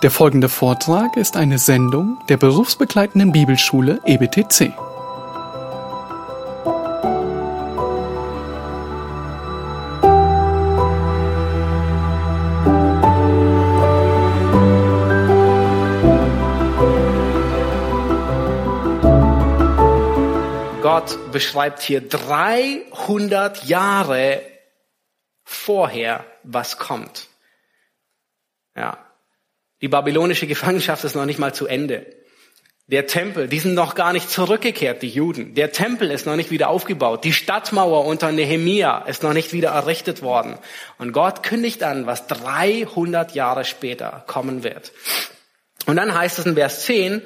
[0.00, 4.72] Der folgende Vortrag ist eine Sendung der berufsbegleitenden Bibelschule EBTC.
[20.80, 24.42] Gott beschreibt hier 300 Jahre
[25.42, 27.26] vorher, was kommt.
[28.76, 29.07] Ja.
[29.80, 32.06] Die babylonische Gefangenschaft ist noch nicht mal zu Ende.
[32.88, 35.54] Der Tempel, die sind noch gar nicht zurückgekehrt, die Juden.
[35.54, 37.22] Der Tempel ist noch nicht wieder aufgebaut.
[37.22, 40.58] Die Stadtmauer unter Nehemia ist noch nicht wieder errichtet worden.
[40.96, 44.92] Und Gott kündigt an, was 300 Jahre später kommen wird.
[45.88, 47.22] Und dann heißt es in Vers 10,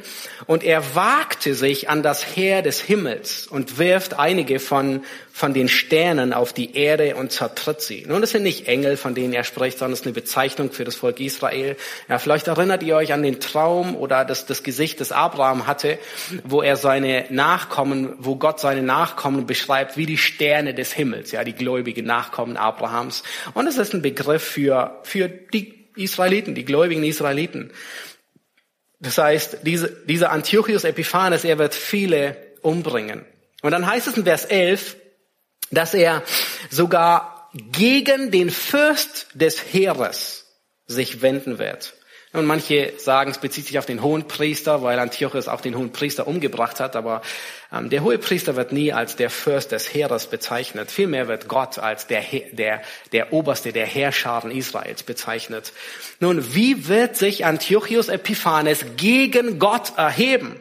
[0.47, 5.69] und er wagte sich an das Heer des Himmels und wirft einige von, von den
[5.69, 8.05] Sternen auf die Erde und zertritt sie.
[8.07, 10.85] Nun, das sind nicht Engel, von denen er spricht, sondern es ist eine Bezeichnung für
[10.85, 11.77] das Volk Israel.
[12.09, 15.99] Ja, vielleicht erinnert ihr euch an den Traum oder das, das Gesicht, das Abraham hatte,
[16.45, 21.43] wo er seine Nachkommen, wo Gott seine Nachkommen beschreibt wie die Sterne des Himmels, ja,
[21.43, 23.25] die gläubigen Nachkommen Abrahams.
[23.55, 27.73] Und es ist ein Begriff für, für die Israeliten, die gläubigen Israeliten.
[29.03, 33.27] Das heißt, diese, dieser Antiochus Epiphanes, er wird viele umbringen.
[33.61, 34.97] Und dann heißt es in Vers 11,
[35.73, 36.23] dass er
[36.71, 40.47] sogar gegen den Fürst des Heeres
[40.87, 41.95] sich wenden wird.
[42.35, 45.93] Und manche sagen, es bezieht sich auf den hohen Priester, weil Antiochus auch den hohen
[45.93, 46.97] Priester umgebracht hat.
[46.97, 47.21] Aber
[47.71, 50.91] ähm, der hohe Priester wird nie als der Fürst des Heeres bezeichnet.
[50.91, 52.81] Vielmehr wird Gott als der, der,
[53.13, 55.75] der Oberste der Heerscharen Israels bezeichnet.
[56.21, 60.59] Nun, wie wird sich Antiochus Epiphanes gegen Gott erheben?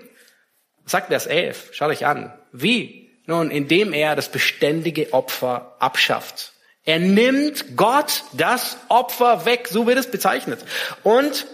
[0.86, 1.70] Sagt Vers 11.
[1.72, 2.34] Schau dich an.
[2.52, 3.12] Wie?
[3.28, 6.52] Nun, indem er das beständige Opfer abschafft.
[6.84, 10.66] Er nimmt Gott das Opfer weg, so wird es bezeichnet.
[11.04, 11.46] Und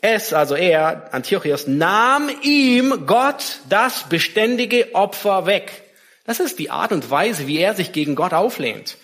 [0.00, 5.84] es, also er, Antiochus, nahm ihm Gott das beständige Opfer weg.
[6.24, 8.96] Das ist die Art und Weise, wie er sich gegen Gott auflehnt.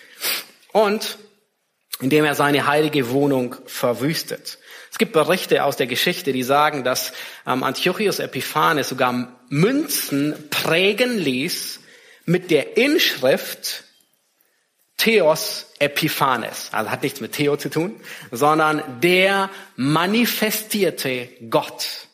[0.71, 1.17] Und
[1.99, 4.59] indem er seine heilige Wohnung verwüstet.
[4.91, 7.13] Es gibt Berichte aus der Geschichte, die sagen, dass
[7.45, 11.81] ähm, Antiochus Epiphanes sogar Münzen prägen ließ
[12.25, 13.83] mit der Inschrift
[14.97, 16.69] Theos Epiphanes.
[16.71, 17.99] Also hat nichts mit Theo zu tun,
[18.31, 22.07] sondern der manifestierte Gott.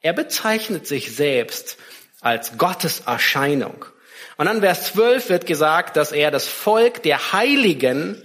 [0.00, 1.78] Er bezeichnet sich selbst
[2.20, 3.84] als Gottes Erscheinung.
[4.36, 8.22] Und dann Vers 12 wird gesagt, dass er das Volk der Heiligen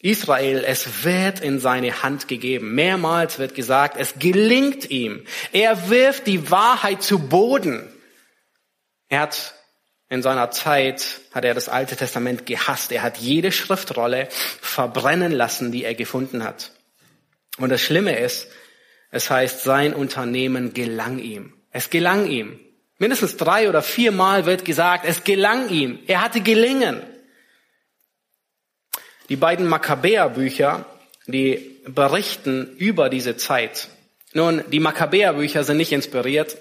[0.00, 2.74] Israel, es wird in seine Hand gegeben.
[2.74, 5.24] Mehrmals wird gesagt, es gelingt ihm.
[5.52, 7.92] Er wirft die Wahrheit zu Boden.
[9.08, 9.54] Er hat
[10.10, 12.92] in seiner Zeit hat er das Alte Testament gehasst.
[12.92, 16.72] Er hat jede Schriftrolle verbrennen lassen, die er gefunden hat.
[17.58, 18.48] Und das Schlimme ist,
[19.10, 21.54] es heißt, sein Unternehmen gelang ihm.
[21.70, 22.58] Es gelang ihm.
[22.98, 25.98] Mindestens drei oder viermal wird gesagt, es gelang ihm.
[26.06, 27.02] Er hatte gelingen.
[29.28, 30.86] Die beiden Makkabäerbücher,
[31.26, 33.88] die berichten über diese Zeit.
[34.32, 36.56] Nun, die Makkabäerbücher sind nicht inspiriert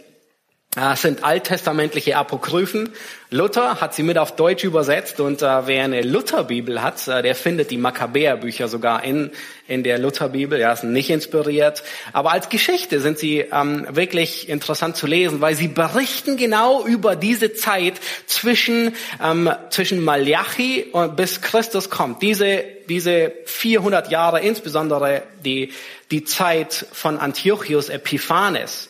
[0.71, 2.89] das sind alttestamentliche Apokryphen.
[3.31, 7.33] Luther hat sie mit auf Deutsch übersetzt und äh, wer eine Lutherbibel hat, äh, der
[7.33, 9.31] findet die Makkabäerbücher sogar in,
[9.67, 10.59] in der Lutherbibel.
[10.59, 11.83] Ja, sind nicht inspiriert.
[12.13, 17.15] Aber als Geschichte sind sie ähm, wirklich interessant zu lesen, weil sie berichten genau über
[17.15, 17.95] diese Zeit
[18.27, 22.21] zwischen, ähm, zwischen Malachi und bis Christus kommt.
[22.21, 25.73] Diese, diese 400 Jahre, insbesondere die,
[26.11, 28.89] die Zeit von Antiochus Epiphanes.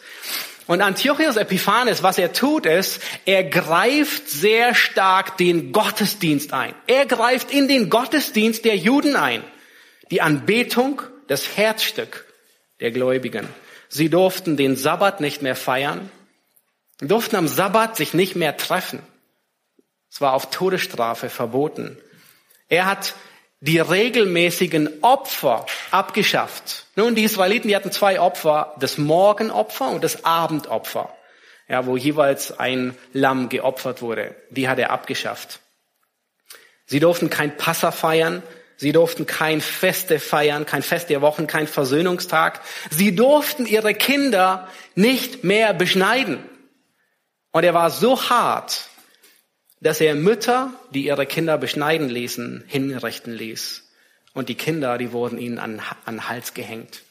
[0.67, 6.75] Und Antiochus Epiphanes, was er tut, ist, er greift sehr stark den Gottesdienst ein.
[6.87, 9.43] Er greift in den Gottesdienst der Juden ein.
[10.11, 12.25] Die Anbetung, das Herzstück
[12.81, 13.47] der Gläubigen.
[13.87, 16.11] Sie durften den Sabbat nicht mehr feiern,
[16.99, 19.01] durften am Sabbat sich nicht mehr treffen.
[20.11, 21.97] Es war auf Todesstrafe verboten.
[22.67, 23.13] Er hat
[23.59, 26.85] die regelmäßigen Opfer abgeschafft.
[26.95, 31.15] Nun, die Israeliten, die hatten zwei Opfer, das Morgenopfer und das Abendopfer,
[31.67, 34.35] ja, wo jeweils ein Lamm geopfert wurde.
[34.51, 35.59] Die hat er abgeschafft.
[36.85, 38.43] Sie durften kein Passa feiern,
[38.77, 42.61] sie durften kein Feste feiern, kein Fest der Wochen, kein Versöhnungstag.
[42.91, 46.47] Sie durften ihre Kinder nicht mehr beschneiden.
[47.51, 48.87] Und er war so hart,
[49.79, 53.83] dass er Mütter, die ihre Kinder beschneiden ließen, hinrichten ließ.
[54.33, 57.01] Und die Kinder, die wurden ihnen an, an Hals gehängt.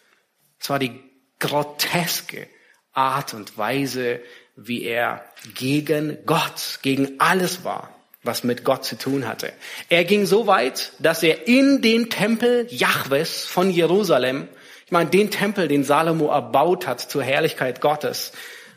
[0.60, 1.00] Es war die
[1.38, 2.48] groteske
[2.92, 4.20] Art und Weise,
[4.56, 5.24] wie er
[5.54, 9.52] gegen Gott, gegen alles war, was mit Gott zu tun hatte.
[9.88, 14.48] Er ging so weit, dass er in den Tempel Jahwes von Jerusalem
[14.86, 18.30] Ich meine, den Tempel, den Salomo erbaut hat zur Herrlichkeit Gottes,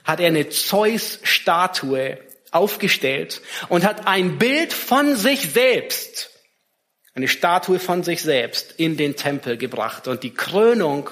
[0.03, 2.17] hat er eine Zeus-Statue
[2.51, 6.29] aufgestellt und hat ein Bild von sich selbst,
[7.13, 10.07] eine Statue von sich selbst in den Tempel gebracht.
[10.07, 11.09] Und die Krönung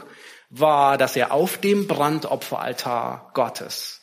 [0.49, 4.01] war, dass er auf dem Brandopferaltar Gottes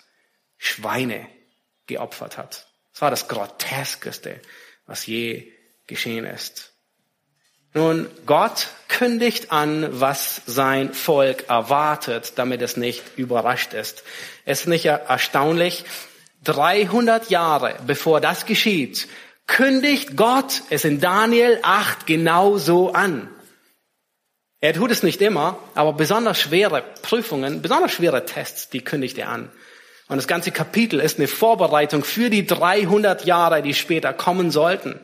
[0.58, 1.26] Schweine
[1.86, 2.66] geopfert hat.
[2.92, 4.40] Das war das Groteskeste,
[4.86, 5.50] was je
[5.86, 6.72] geschehen ist.
[7.72, 14.04] Nun, Gott kündigt an, was sein Volk erwartet, damit es nicht überrascht ist.
[14.44, 15.84] Es ist nicht erstaunlich,
[16.44, 19.08] 300 Jahre bevor das geschieht,
[19.46, 23.28] kündigt Gott es in Daniel 8 genauso an.
[24.60, 29.28] Er tut es nicht immer, aber besonders schwere Prüfungen, besonders schwere Tests, die kündigt er
[29.28, 29.50] an.
[30.08, 35.00] Und das ganze Kapitel ist eine Vorbereitung für die 300 Jahre, die später kommen sollten.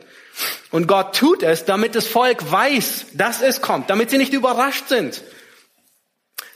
[0.71, 4.87] Und Gott tut es, damit das Volk weiß, dass es kommt, damit sie nicht überrascht
[4.87, 5.21] sind.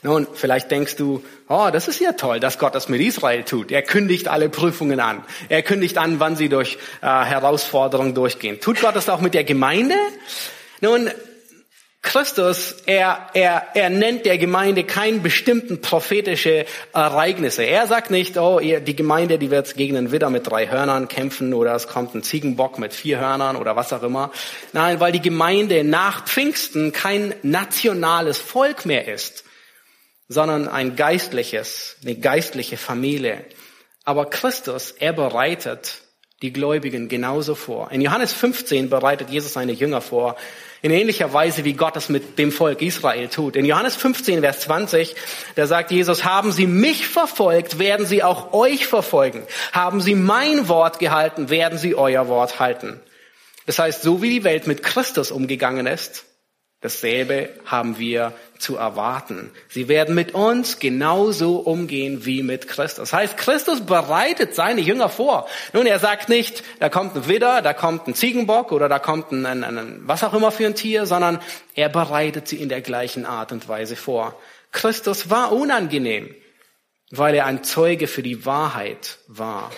[0.02, 3.72] Nun, vielleicht denkst du, oh, das ist ja toll, dass Gott das mit Israel tut.
[3.72, 5.24] Er kündigt alle Prüfungen an.
[5.48, 8.60] Er kündigt an, wann sie durch äh, Herausforderungen durchgehen.
[8.60, 9.96] Tut Gott das auch mit der Gemeinde?
[10.80, 11.10] Nun,
[12.06, 17.64] Christus, er, er, er nennt der Gemeinde kein bestimmten prophetische Ereignisse.
[17.64, 21.52] Er sagt nicht, oh, die Gemeinde, die wird gegen einen Widder mit drei Hörnern kämpfen
[21.52, 24.30] oder es kommt ein Ziegenbock mit vier Hörnern oder was auch immer.
[24.72, 29.42] Nein, weil die Gemeinde nach Pfingsten kein nationales Volk mehr ist,
[30.28, 33.44] sondern ein geistliches, eine geistliche Familie.
[34.04, 36.02] Aber Christus, er bereitet
[36.42, 37.90] die Gläubigen genauso vor.
[37.90, 40.36] In Johannes 15 bereitet Jesus seine Jünger vor,
[40.82, 43.56] in ähnlicher Weise, wie Gott es mit dem Volk Israel tut.
[43.56, 45.16] In Johannes 15, Vers 20,
[45.54, 49.42] da sagt Jesus, haben Sie mich verfolgt, werden Sie auch euch verfolgen.
[49.72, 53.00] Haben Sie mein Wort gehalten, werden Sie euer Wort halten.
[53.64, 56.24] Das heißt, so wie die Welt mit Christus umgegangen ist,
[56.86, 59.50] Dasselbe haben wir zu erwarten.
[59.68, 63.10] Sie werden mit uns genauso umgehen wie mit Christus.
[63.10, 65.48] Das heißt, Christus bereitet seine Jünger vor.
[65.72, 69.32] Nun, er sagt nicht, da kommt ein Widder, da kommt ein Ziegenbock oder da kommt
[69.32, 71.40] ein, ein, ein was auch immer für ein Tier, sondern
[71.74, 74.40] er bereitet sie in der gleichen Art und Weise vor.
[74.70, 76.32] Christus war unangenehm,
[77.10, 79.72] weil er ein Zeuge für die Wahrheit war.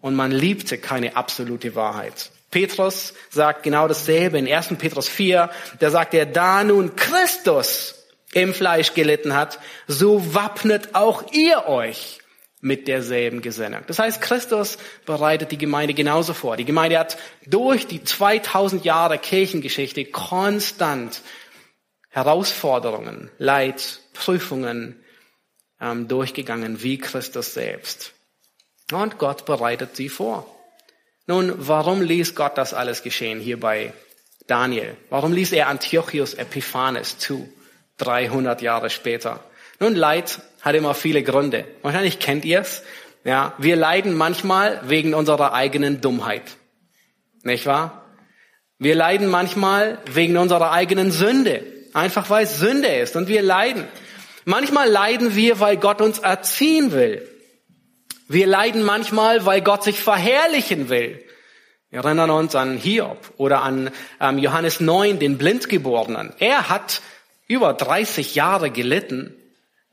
[0.00, 2.30] Und man liebte keine absolute Wahrheit.
[2.56, 4.78] Petrus sagt genau dasselbe in 1.
[4.78, 5.50] Petrus 4.
[5.78, 12.20] Da sagt er, da nun Christus im Fleisch gelitten hat, so wappnet auch ihr euch
[12.62, 13.82] mit derselben Gesinnung.
[13.88, 16.56] Das heißt, Christus bereitet die Gemeinde genauso vor.
[16.56, 21.20] Die Gemeinde hat durch die 2000 Jahre Kirchengeschichte konstant
[22.08, 25.04] Herausforderungen, Leid, Prüfungen
[25.78, 28.14] ähm, durchgegangen, wie Christus selbst.
[28.90, 30.55] Und Gott bereitet sie vor.
[31.26, 33.92] Nun, warum ließ Gott das alles geschehen hier bei
[34.46, 34.96] Daniel?
[35.10, 37.48] Warum ließ er Antiochus Epiphanes zu,
[37.98, 39.40] 300 Jahre später?
[39.80, 41.64] Nun, Leid hat immer viele Gründe.
[41.82, 42.82] Wahrscheinlich kennt ihr es.
[43.24, 46.44] Ja, wir leiden manchmal wegen unserer eigenen Dummheit.
[47.42, 48.04] Nicht wahr?
[48.78, 51.64] Wir leiden manchmal wegen unserer eigenen Sünde.
[51.92, 53.88] Einfach weil es Sünde ist und wir leiden.
[54.44, 57.28] Manchmal leiden wir, weil Gott uns erziehen will.
[58.28, 61.24] Wir leiden manchmal, weil Gott sich verherrlichen will.
[61.90, 63.90] Wir erinnern uns an Hiob oder an
[64.20, 66.32] ähm, Johannes 9, den Blindgeborenen.
[66.40, 67.00] Er hat
[67.46, 69.34] über 30 Jahre gelitten,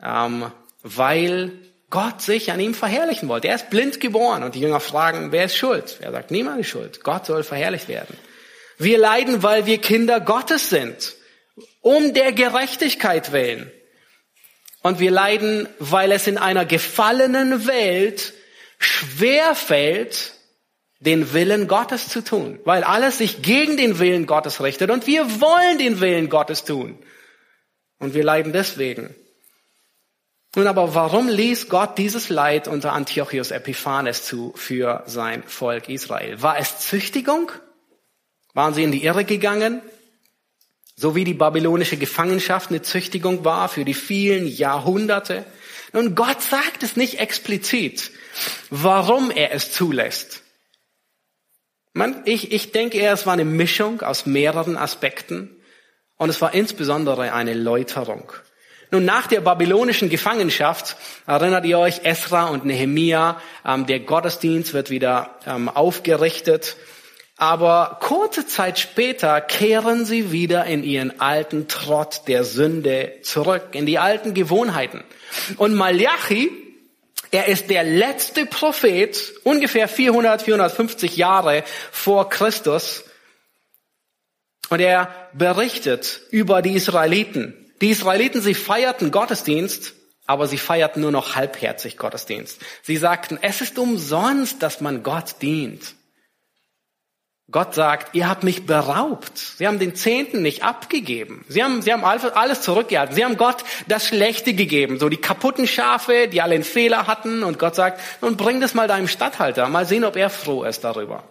[0.02, 1.52] ähm, weil
[1.92, 3.50] Gott sich an ihm verherrlichen wollte.
[3.50, 6.00] Er ist blind geboren und die Jünger fragen, wer ist schuld?
[6.02, 7.04] Er sagt, niemand ist schuld.
[7.04, 8.18] Gott soll verherrlicht werden.
[8.80, 11.14] Wir leiden, weil wir Kinder Gottes sind,
[11.82, 13.72] um der Gerechtigkeit willen.
[14.84, 18.34] Und wir leiden, weil es in einer gefallenen Welt
[18.78, 20.34] schwer fällt,
[21.00, 25.42] den Willen Gottes zu tun, weil alles sich gegen den Willen Gottes richtet und wir
[25.42, 26.98] wollen den Willen Gottes tun.
[28.00, 29.16] Und wir leiden deswegen.
[30.56, 36.42] Nun aber, warum ließ Gott dieses Leid unter Antiochus Epiphanes zu für sein Volk Israel?
[36.42, 37.52] War es Züchtigung?
[38.54, 39.82] Waren sie in die Irre gegangen?
[41.04, 45.44] So wie die babylonische Gefangenschaft eine Züchtigung war für die vielen Jahrhunderte.
[45.92, 48.12] Nun, Gott sagt es nicht explizit,
[48.70, 50.44] warum er es zulässt.
[51.92, 55.50] Man, ich, ich denke eher, es war eine Mischung aus mehreren Aspekten
[56.16, 58.32] und es war insbesondere eine Läuterung.
[58.90, 60.96] Nun, nach der babylonischen Gefangenschaft
[61.28, 66.78] erinnert ihr euch Esra und Nehemia, ähm, der Gottesdienst wird wieder ähm, aufgerichtet
[67.44, 73.86] aber kurze Zeit später kehren sie wieder in ihren alten Trott der Sünde zurück, in
[73.86, 75.04] die alten Gewohnheiten.
[75.58, 76.50] Und Malachi,
[77.32, 83.04] er ist der letzte Prophet, ungefähr 400, 450 Jahre vor Christus.
[84.70, 89.96] Und er berichtet über die Israeliten, Die Israeliten, sie feierten Gottesdienst,
[90.28, 92.62] aber sie feierten nur noch halbherzig Gottesdienst.
[92.84, 95.96] Sie sagten, es ist umsonst, dass man Gott dient.
[97.54, 99.38] Gott sagt, ihr habt mich beraubt.
[99.38, 101.46] Sie haben den Zehnten nicht abgegeben.
[101.48, 103.16] Sie haben, sie haben alles zurückgehalten.
[103.16, 104.98] Sie haben Gott das Schlechte gegeben.
[105.00, 107.44] So die kaputten Schafe, die alle einen Fehler hatten.
[107.44, 109.70] Und Gott sagt, nun bring das mal deinem Statthalter.
[109.70, 111.24] Mal sehen, ob er froh ist darüber.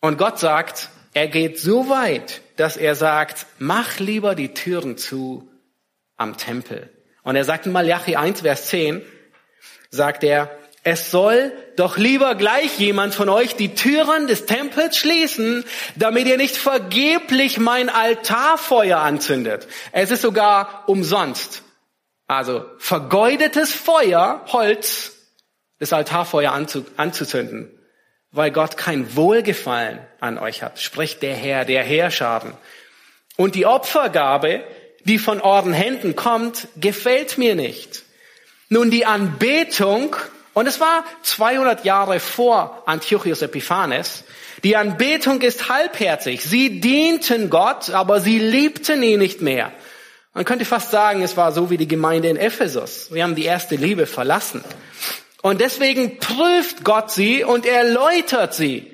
[0.00, 5.50] Und Gott sagt, er geht so weit, dass er sagt, mach lieber die Türen zu
[6.16, 6.90] am Tempel.
[7.24, 9.02] Und er sagt in Malachi 1, Vers 10,
[9.90, 10.50] sagt er,
[10.84, 15.64] es soll doch lieber gleich jemand von euch die Türen des Tempels schließen,
[15.96, 19.66] damit ihr nicht vergeblich mein Altarfeuer anzündet.
[19.92, 21.62] Es ist sogar umsonst.
[22.26, 25.12] Also vergeudetes Feuer, Holz,
[25.78, 27.70] das Altarfeuer anzuzünden,
[28.30, 32.52] weil Gott kein Wohlgefallen an euch hat, spricht der Herr, der Herrscharen.
[33.36, 34.64] Und die Opfergabe,
[35.04, 38.02] die von euren Händen kommt, gefällt mir nicht.
[38.68, 40.14] Nun, die Anbetung
[40.58, 44.24] und es war 200 Jahre vor Antiochus Epiphanes.
[44.64, 46.42] Die Anbetung ist halbherzig.
[46.42, 49.72] Sie dienten Gott, aber sie liebten ihn nicht mehr.
[50.34, 53.06] Man könnte fast sagen, es war so wie die Gemeinde in Ephesus.
[53.06, 54.64] Sie haben die erste Liebe verlassen.
[55.42, 58.92] Und deswegen prüft Gott sie und erläutert sie.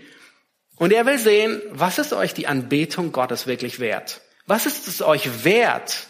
[0.76, 4.20] Und er will sehen, was ist euch die Anbetung Gottes wirklich wert?
[4.44, 6.08] Was ist es euch wert,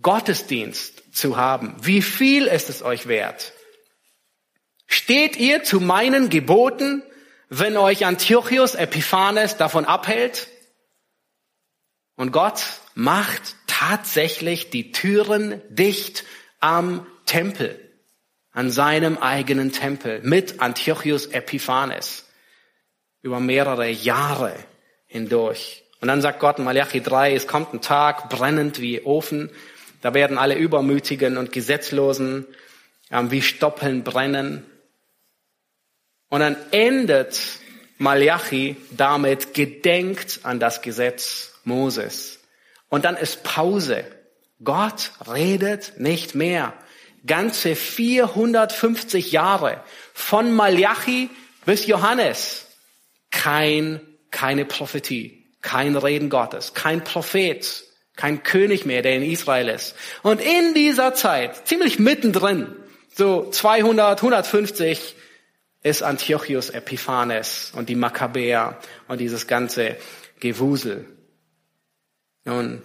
[0.00, 1.74] Gottesdienst zu haben?
[1.82, 3.52] Wie viel ist es euch wert?
[4.86, 7.02] Steht ihr zu meinen Geboten,
[7.48, 10.48] wenn euch Antiochus Epiphanes davon abhält?
[12.16, 12.62] Und Gott
[12.94, 16.24] macht tatsächlich die Türen dicht
[16.60, 17.78] am Tempel,
[18.52, 22.26] an seinem eigenen Tempel mit Antiochus Epiphanes
[23.22, 24.54] über mehrere Jahre
[25.06, 25.84] hindurch.
[26.00, 29.50] Und dann sagt Gott in Malachi 3, es kommt ein Tag brennend wie Ofen,
[30.00, 32.46] da werden alle Übermütigen und Gesetzlosen
[33.10, 34.64] wie Stoppeln brennen
[36.28, 37.40] und dann endet
[37.98, 42.40] Malachi damit, gedenkt an das Gesetz Moses.
[42.88, 44.04] Und dann ist Pause.
[44.62, 46.74] Gott redet nicht mehr.
[47.26, 49.82] Ganze 450 Jahre
[50.14, 51.30] von Malachi
[51.64, 52.66] bis Johannes.
[53.30, 59.94] Kein, keine Prophetie, kein Reden Gottes, kein Prophet, kein König mehr, der in Israel ist.
[60.22, 62.74] Und in dieser Zeit, ziemlich mittendrin,
[63.14, 65.16] so 200, 150
[65.86, 68.76] ist Antiochus Epiphanes und die Makkabäer
[69.06, 69.96] und dieses ganze
[70.40, 71.04] Gewusel.
[72.44, 72.82] Nun,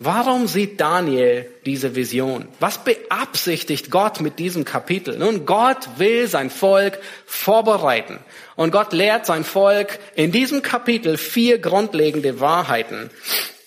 [0.00, 2.48] warum sieht Daniel diese Vision?
[2.58, 5.16] Was beabsichtigt Gott mit diesem Kapitel?
[5.16, 8.18] Nun, Gott will sein Volk vorbereiten.
[8.56, 13.10] Und Gott lehrt sein Volk in diesem Kapitel vier grundlegende Wahrheiten.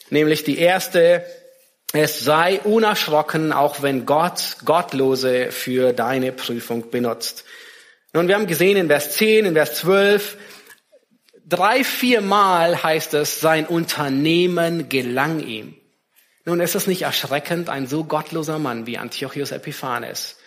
[0.10, 1.24] Nämlich die erste,
[1.94, 7.46] es sei unerschrocken, auch wenn Gott Gottlose für deine Prüfung benutzt.
[8.14, 10.38] Nun, wir haben gesehen in Vers 10, in Vers 12,
[11.46, 15.76] drei, vier Mal heißt es, sein Unternehmen gelang ihm.
[16.46, 20.38] Nun, ist es nicht erschreckend, ein so gottloser Mann wie Antiochus Epiphanes,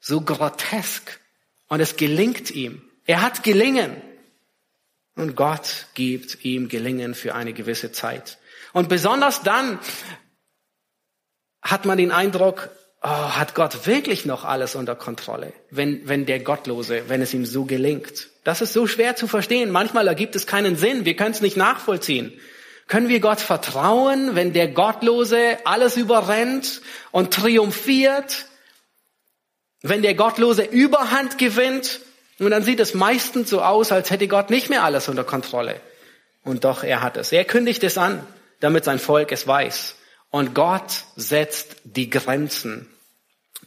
[0.00, 1.20] so grotesk,
[1.68, 2.82] und es gelingt ihm.
[3.06, 3.96] Er hat gelingen.
[5.14, 8.38] Und Gott gibt ihm Gelingen für eine gewisse Zeit.
[8.72, 9.78] Und besonders dann
[11.62, 12.70] hat man den Eindruck,
[13.02, 17.44] oh, hat Gott wirklich noch alles unter Kontrolle, wenn, wenn der Gottlose, wenn es ihm
[17.44, 18.28] so gelingt?
[18.44, 19.70] Das ist so schwer zu verstehen.
[19.70, 21.04] Manchmal ergibt es keinen Sinn.
[21.04, 22.32] Wir können es nicht nachvollziehen.
[22.88, 26.82] Können wir Gott vertrauen, wenn der Gottlose alles überrennt
[27.12, 28.46] und triumphiert?
[29.82, 32.00] Wenn der Gottlose Überhand gewinnt?
[32.38, 35.80] Und dann sieht es meistens so aus, als hätte Gott nicht mehr alles unter Kontrolle.
[36.42, 37.30] Und doch, er hat es.
[37.30, 38.26] Er kündigt es an,
[38.58, 39.94] damit sein Volk es weiß.
[40.30, 42.91] Und Gott setzt die Grenzen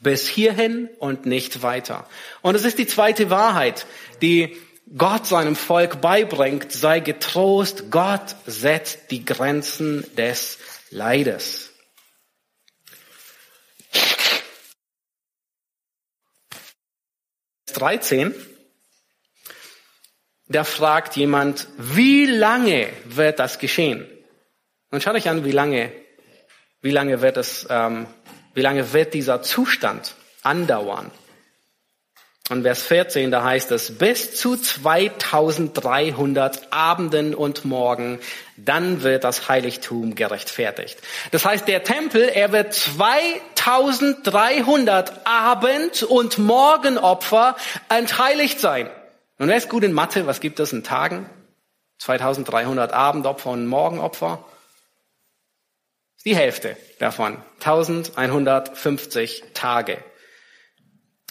[0.01, 2.07] bis hierhin und nicht weiter.
[2.41, 3.85] Und es ist die zweite Wahrheit,
[4.21, 4.55] die
[4.97, 10.59] Gott seinem Volk beibringt, sei getrost, Gott setzt die Grenzen des
[10.91, 11.71] Leides.
[17.65, 18.35] Vers 13,
[20.47, 24.07] da fragt jemand, wie lange wird das geschehen?
[24.91, 25.91] Und schaut euch an, wie lange
[26.85, 28.05] wie lange wird es, ähm,
[28.55, 31.11] wie lange wird dieser Zustand andauern?
[32.51, 38.19] Und Vers 14, da heißt es, bis zu 2300 Abenden und Morgen,
[38.55, 40.99] dann wird das Heiligtum gerechtfertigt.
[41.31, 47.55] Das heißt, der Tempel, er wird 2300 Abend- und Morgenopfer
[47.89, 48.91] entheiligt sein.
[49.39, 50.27] Und wer ist gut in Mathe?
[50.27, 51.27] Was gibt es in Tagen?
[51.97, 54.45] 2300 Abendopfer und Morgenopfer?
[56.25, 57.37] Die Hälfte davon.
[57.59, 59.99] 1150 Tage.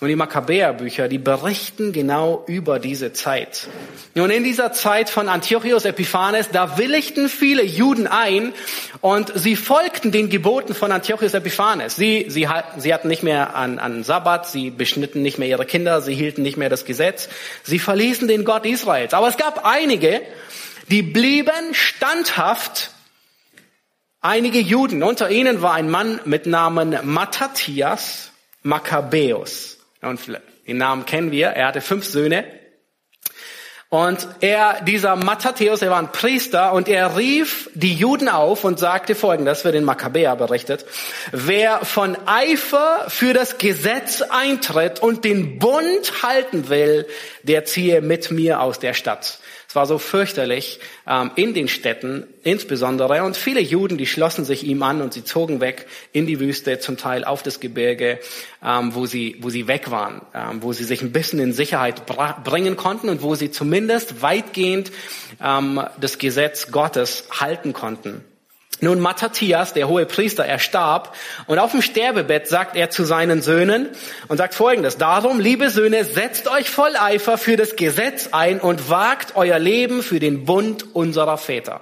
[0.01, 3.69] Und die Makkabäerbücher, die berichten genau über diese Zeit.
[4.15, 8.53] Nun, in dieser Zeit von Antiochus Epiphanes, da willigten viele Juden ein
[9.01, 11.97] und sie folgten den Geboten von Antiochus Epiphanes.
[11.97, 16.03] Sie, sie, sie hatten nicht mehr an, an Sabbat, sie beschnitten nicht mehr ihre Kinder,
[16.03, 17.29] sie hielten nicht mehr das Gesetz,
[17.63, 19.15] sie verließen den Gott Israels.
[19.15, 20.23] Aber es gab einige,
[20.89, 22.91] die blieben standhaft
[24.25, 25.03] einige Juden.
[25.03, 28.31] Unter ihnen war ein Mann mit Namen Matthias
[28.63, 29.79] Makkabäus.
[30.01, 30.21] Und
[30.67, 31.49] den Namen kennen wir.
[31.49, 32.45] Er hatte fünf Söhne.
[33.91, 38.81] Und er, dieser Matthäus, er war ein Priester und er rief die Juden auf und
[38.81, 40.85] sagte folgendes, für den Makkabäer berichtet.
[41.31, 47.07] Wer von Eifer für das Gesetz eintritt und den Bund halten will,
[47.45, 49.39] der ziehe mit mir aus der Stadt.
[49.75, 53.25] Es war so fürchterlich ähm, in den Städten insbesondere.
[53.25, 56.79] Und viele Juden, die schlossen sich ihm an und sie zogen weg in die Wüste,
[56.79, 58.21] zum Teil auf das Gebirge,
[58.65, 62.07] ähm, wo, sie, wo sie weg waren, ähm, wo sie sich ein bisschen in Sicherheit
[62.45, 64.93] bringen konnten und wo sie zumindest weitgehend
[65.43, 68.23] ähm, das Gesetz Gottes halten konnten.
[68.85, 73.43] Nun, Matthias, der hohe Priester, er starb und auf dem Sterbebett sagt er zu seinen
[73.43, 73.89] Söhnen
[74.29, 78.89] und sagt folgendes, darum, liebe Söhne, setzt euch voll Eifer für das Gesetz ein und
[78.91, 81.81] wagt euer Leben für den Bund unserer Väter.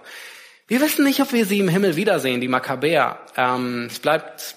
[0.68, 3.18] Wir wissen nicht, ob wir sie im Himmel wiedersehen, die Makkabäer.
[3.36, 4.54] Ähm, es bleibt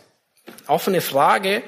[0.67, 1.63] offene Frage,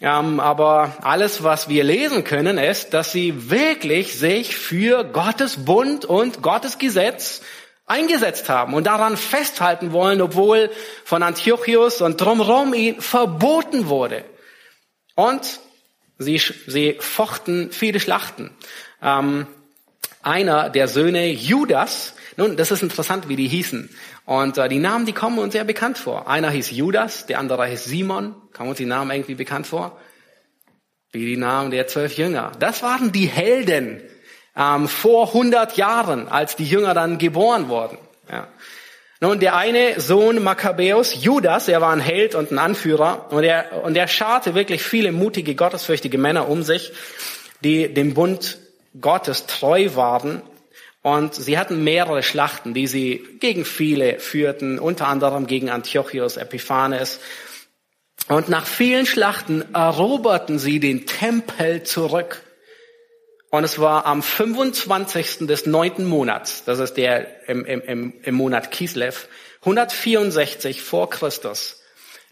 [0.00, 6.04] ähm, aber alles, was wir lesen können, ist, dass sie wirklich sich für Gottes Bund
[6.04, 7.42] und Gottes Gesetz
[7.88, 10.70] eingesetzt haben und daran festhalten wollen, obwohl
[11.04, 14.24] von Antiochus und drumherum ihn verboten wurde.
[15.14, 15.60] Und
[16.18, 18.50] sie, sie fochten viele Schlachten.
[19.02, 19.46] Ähm,
[20.22, 23.88] einer der Söhne Judas, nun, das ist interessant, wie die hießen.
[24.26, 26.28] Und äh, die Namen, die kommen uns sehr bekannt vor.
[26.28, 28.34] Einer hieß Judas, der andere hieß Simon.
[28.52, 29.98] Kommen uns die Namen irgendwie bekannt vor?
[31.10, 32.52] Wie die Namen der zwölf Jünger.
[32.60, 34.02] Das waren die Helden
[34.58, 37.98] ähm, vor 100 Jahren, als die Jünger dann geboren wurden.
[38.30, 38.48] Ja.
[39.20, 43.82] Nun, der eine Sohn Makkabäus, Judas, er war ein Held und ein Anführer und er,
[43.84, 46.92] und er scharte wirklich viele mutige, gottesfürchtige Männer um sich,
[47.64, 48.58] die dem Bund
[49.00, 50.42] Gottes treu waren
[51.02, 57.20] und sie hatten mehrere Schlachten, die sie gegen viele führten, unter anderem gegen Antiochus Epiphanes.
[58.28, 62.42] Und nach vielen Schlachten eroberten sie den Tempel zurück.
[63.50, 65.46] Und es war am 25.
[65.46, 69.28] des neunten Monats, das ist der im, im, im Monat Kislev,
[69.60, 71.82] 164 vor Christus,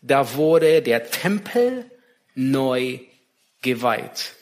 [0.03, 1.91] da wurde der Tempel
[2.35, 2.99] neu
[3.63, 4.35] geweiht.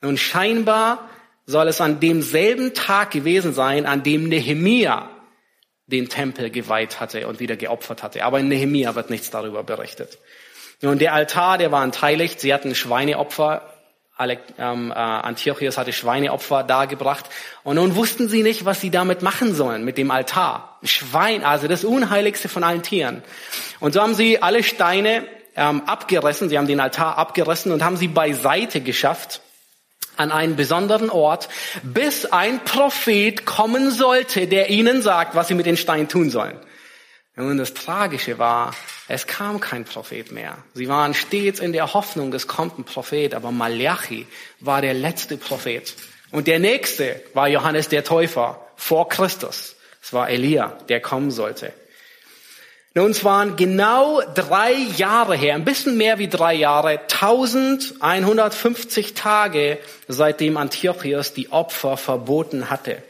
[0.00, 1.08] Nun scheinbar
[1.46, 5.10] soll es an demselben Tag gewesen sein, an dem Nehemia
[5.86, 8.24] den Tempel geweiht hatte und wieder geopfert hatte.
[8.24, 10.18] Aber in Nehemia wird nichts darüber berichtet.
[10.82, 12.40] Nun, der Altar, der war anteiligt.
[12.40, 13.75] Sie hatten Schweineopfer
[14.18, 17.26] Ähm, äh, Antiochus hatte Schweineopfer dargebracht
[17.64, 20.78] und nun wussten sie nicht, was sie damit machen sollen mit dem Altar.
[20.82, 23.22] Schwein, also das Unheiligste von allen Tieren.
[23.78, 27.98] Und so haben sie alle Steine ähm, abgerissen, sie haben den Altar abgerissen und haben
[27.98, 29.42] sie beiseite geschafft
[30.16, 31.50] an einen besonderen Ort,
[31.82, 36.58] bis ein Prophet kommen sollte, der ihnen sagt, was sie mit den Steinen tun sollen.
[37.36, 38.74] Und das Tragische war,
[39.08, 40.56] es kam kein Prophet mehr.
[40.72, 44.26] Sie waren stets in der Hoffnung, es kommt ein Prophet, aber Malachi
[44.60, 45.94] war der letzte Prophet.
[46.32, 49.76] Und der nächste war Johannes der Täufer vor Christus.
[50.02, 51.74] Es war Elia, der kommen sollte.
[52.94, 59.78] Nun, es waren genau drei Jahre her, ein bisschen mehr wie drei Jahre, 1150 Tage,
[60.08, 63.02] seitdem Antiochus die Opfer verboten hatte.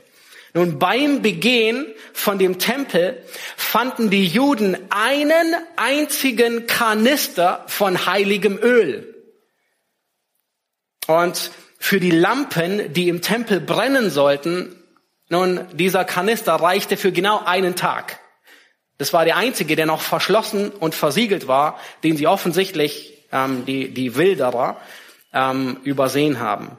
[0.57, 3.23] Nun, beim Begehen von dem Tempel
[3.59, 9.15] fanden die Juden einen einzigen Kanister von heiligem Öl.
[11.07, 14.83] Und für die Lampen, die im Tempel brennen sollten,
[15.29, 18.19] nun, dieser Kanister reichte für genau einen Tag.
[18.97, 23.93] Das war der einzige, der noch verschlossen und versiegelt war, den sie offensichtlich, ähm, die,
[23.93, 24.81] die Wilderer,
[25.35, 26.79] ähm, übersehen haben.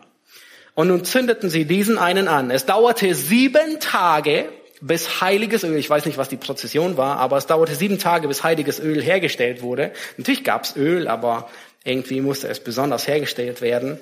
[0.77, 2.51] Und nun zündeten sie diesen einen an.
[2.51, 4.47] Es dauerte sieben Tage,
[4.79, 8.27] bis heiliges Öl, ich weiß nicht, was die Prozession war, aber es dauerte sieben Tage,
[8.27, 9.91] bis heiliges Öl hergestellt wurde.
[10.17, 11.49] Natürlich gab es Öl, aber
[11.83, 13.99] irgendwie musste es besonders hergestellt werden.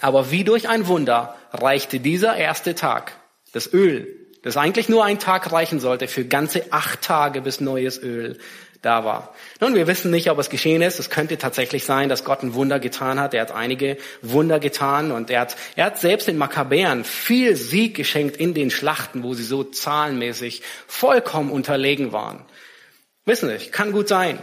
[0.00, 3.12] Aber wie durch ein Wunder reichte dieser erste Tag,
[3.52, 4.08] das Öl,
[4.42, 8.38] das eigentlich nur ein Tag reichen sollte, für ganze acht Tage, bis neues Öl
[8.82, 9.32] da war.
[9.60, 10.98] Nun, wir wissen nicht, ob es geschehen ist.
[10.98, 13.32] Es könnte tatsächlich sein, dass Gott ein Wunder getan hat.
[13.32, 17.96] Er hat einige Wunder getan und er hat, er hat selbst den Makkabäern viel Sieg
[17.96, 22.44] geschenkt in den Schlachten, wo sie so zahlenmäßig vollkommen unterlegen waren.
[23.24, 24.40] Wissen nicht, kann gut sein.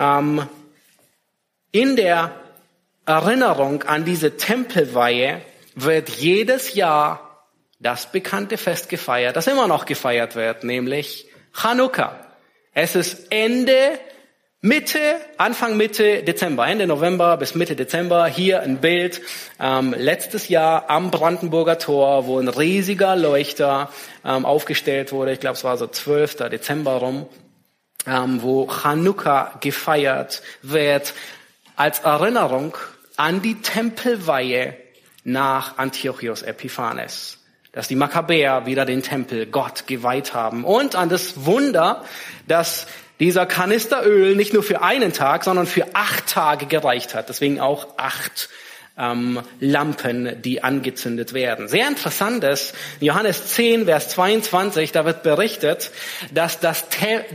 [0.00, 0.46] Ähm,
[1.70, 2.34] in der
[3.06, 5.40] Erinnerung an diese Tempelweihe
[5.76, 7.44] wird jedes Jahr
[7.78, 12.25] das bekannte Fest gefeiert, das immer noch gefeiert wird, nämlich Chanukka.
[12.78, 13.98] Es ist Ende
[14.60, 14.98] Mitte,
[15.38, 19.22] Anfang Mitte Dezember, Ende November bis Mitte Dezember, hier ein Bild
[19.58, 23.88] ähm, letztes Jahr am Brandenburger Tor, wo ein riesiger Leuchter
[24.26, 25.32] ähm, aufgestellt wurde.
[25.32, 26.50] Ich glaube, es war so 12.
[26.50, 27.24] Dezember rum,
[28.06, 31.14] ähm, wo Chanukka gefeiert wird
[31.76, 32.76] als Erinnerung
[33.16, 34.76] an die Tempelweihe
[35.24, 37.35] nach Antiochus Epiphanes
[37.76, 42.02] dass die Makkabäer wieder den Tempel Gott geweiht haben und an das Wunder,
[42.48, 42.86] dass
[43.20, 47.28] dieser Kanisteröl nicht nur für einen Tag, sondern für acht Tage gereicht hat.
[47.28, 48.48] Deswegen auch acht
[48.98, 51.68] ähm, Lampen, die angezündet werden.
[51.68, 55.90] Sehr interessant ist, Johannes 10, Vers 22, da wird berichtet,
[56.32, 56.84] dass das,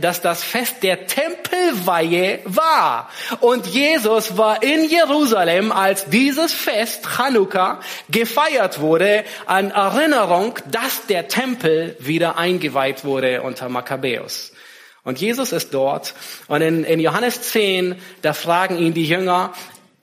[0.00, 3.10] dass das Fest der Tempelweihe war.
[3.40, 11.28] Und Jesus war in Jerusalem, als dieses Fest, Chanukka, gefeiert wurde, an Erinnerung, dass der
[11.28, 14.52] Tempel wieder eingeweiht wurde unter Makkabäus.
[15.04, 16.14] Und Jesus ist dort.
[16.46, 19.52] Und in, in Johannes 10, da fragen ihn die Jünger,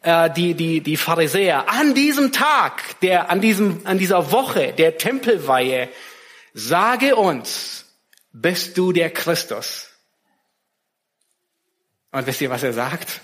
[0.01, 4.97] äh, die, die, die Pharisäer, an diesem Tag, der, an, diesem, an dieser Woche der
[4.97, 5.89] Tempelweihe,
[6.53, 7.85] sage uns,
[8.31, 9.89] bist du der Christus?
[12.11, 13.21] Und wisst ihr, was er sagt?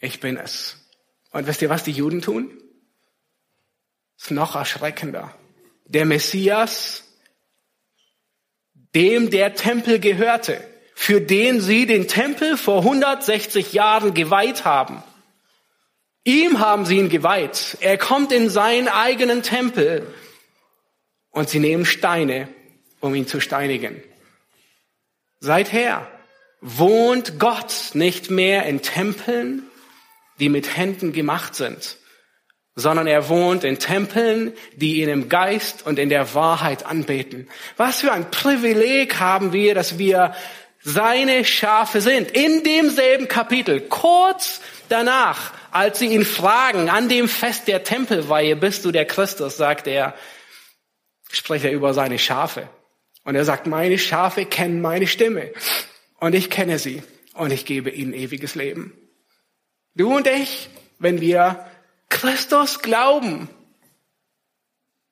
[0.00, 0.76] Ich bin es.
[1.30, 2.62] Und wisst ihr, was die Juden tun?
[4.18, 5.34] ist noch erschreckender.
[5.84, 7.04] Der Messias
[8.94, 10.66] dem der Tempel gehörte,
[10.98, 15.02] für den sie den Tempel vor 160 Jahren geweiht haben.
[16.24, 17.76] Ihm haben sie ihn geweiht.
[17.80, 20.06] Er kommt in seinen eigenen Tempel
[21.30, 22.48] und sie nehmen Steine,
[23.00, 24.02] um ihn zu steinigen.
[25.38, 26.10] Seither
[26.62, 29.64] wohnt Gott nicht mehr in Tempeln,
[30.40, 31.98] die mit Händen gemacht sind,
[32.74, 37.48] sondern er wohnt in Tempeln, die ihn im Geist und in der Wahrheit anbeten.
[37.76, 40.34] Was für ein Privileg haben wir, dass wir
[40.86, 42.30] seine Schafe sind.
[42.30, 48.84] In demselben Kapitel, kurz danach, als sie ihn fragen, an dem Fest der Tempelweihe, bist
[48.84, 50.14] du der Christus, sagt er,
[51.28, 52.68] spricht er über seine Schafe.
[53.24, 55.50] Und er sagt, meine Schafe kennen meine Stimme.
[56.20, 57.02] Und ich kenne sie.
[57.34, 58.96] Und ich gebe ihnen ewiges Leben.
[59.96, 60.68] Du und ich,
[61.00, 61.66] wenn wir
[62.10, 63.48] Christus glauben,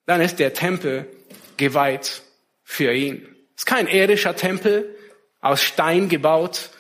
[0.06, 1.10] dann ist der Tempel
[1.56, 2.22] geweiht
[2.62, 3.26] für ihn.
[3.56, 4.94] Es ist kein irdischer Tempel
[5.44, 6.70] aus Stein gebaut,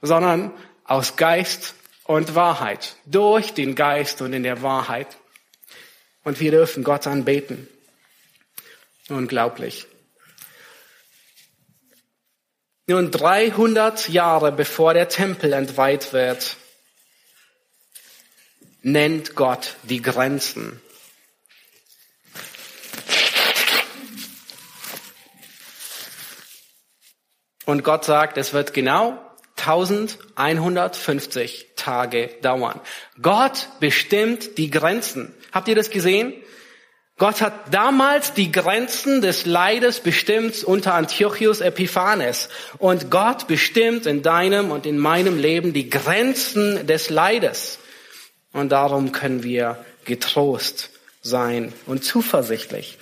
[0.00, 0.50] sondern
[0.84, 2.96] aus Geist und Wahrheit.
[3.04, 5.08] Durch den Geist und in der Wahrheit.
[6.24, 7.68] Und wir dürfen Gott anbeten.
[9.10, 9.86] Unglaublich.
[12.86, 16.56] Nun 300 Jahre bevor der Tempel entweiht wird,
[18.80, 20.80] nennt Gott die Grenzen.
[27.66, 29.18] Und Gott sagt, es wird genau
[29.56, 32.80] 1150 Tage dauern.
[33.22, 35.34] Gott bestimmt die Grenzen.
[35.52, 36.34] Habt ihr das gesehen?
[37.16, 42.48] Gott hat damals die Grenzen des Leides bestimmt unter Antiochus Epiphanes.
[42.78, 47.78] Und Gott bestimmt in deinem und in meinem Leben die Grenzen des Leides.
[48.52, 50.90] Und darum können wir getrost
[51.22, 52.98] sein und zuversichtlich.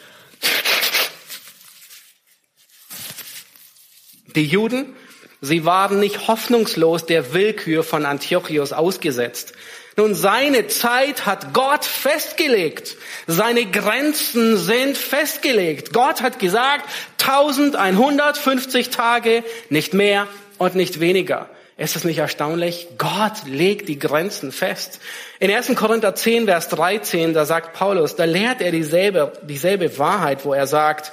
[4.34, 4.94] Die Juden,
[5.40, 9.52] sie waren nicht hoffnungslos der Willkür von Antiochus ausgesetzt.
[9.96, 12.96] Nun, seine Zeit hat Gott festgelegt.
[13.26, 15.92] Seine Grenzen sind festgelegt.
[15.92, 16.88] Gott hat gesagt,
[17.20, 21.50] 1150 Tage, nicht mehr und nicht weniger.
[21.76, 22.88] Ist es nicht erstaunlich?
[22.96, 25.00] Gott legt die Grenzen fest.
[25.40, 25.74] In 1.
[25.74, 30.66] Korinther 10, Vers 13, da sagt Paulus, da lehrt er dieselbe, dieselbe Wahrheit, wo er
[30.66, 31.12] sagt,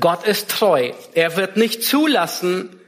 [0.00, 0.92] Gott ist treu.
[1.14, 2.80] Er wird nicht zulassen,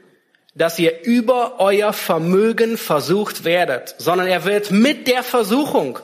[0.55, 5.99] dass ihr über euer Vermögen versucht werdet, sondern er wird mit der Versuchung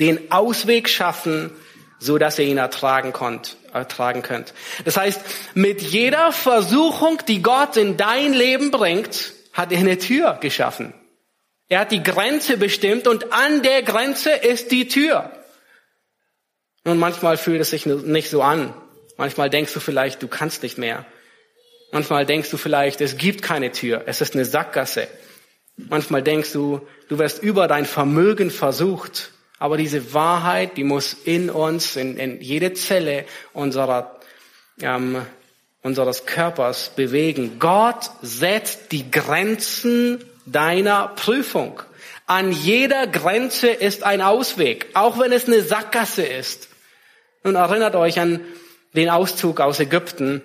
[0.00, 1.50] den Ausweg schaffen,
[1.98, 4.52] so dass ihr ihn ertragen könnt, ertragen könnt.
[4.84, 5.20] Das heißt,
[5.54, 10.92] mit jeder Versuchung, die Gott in dein Leben bringt, hat er eine Tür geschaffen.
[11.68, 15.30] Er hat die Grenze bestimmt und an der Grenze ist die Tür.
[16.84, 18.74] Und manchmal fühlt es sich nicht so an.
[19.16, 21.04] Manchmal denkst du vielleicht, du kannst nicht mehr.
[21.92, 25.08] Manchmal denkst du vielleicht, es gibt keine Tür, es ist eine Sackgasse.
[25.76, 29.32] Manchmal denkst du, du wirst über dein Vermögen versucht.
[29.58, 34.18] Aber diese Wahrheit, die muss in uns, in, in jede Zelle unserer
[34.80, 35.24] ähm,
[35.82, 37.58] unseres Körpers bewegen.
[37.58, 41.80] Gott setzt die Grenzen deiner Prüfung.
[42.26, 46.68] An jeder Grenze ist ein Ausweg, auch wenn es eine Sackgasse ist.
[47.44, 48.40] Nun erinnert euch an
[48.94, 50.42] den Auszug aus Ägypten.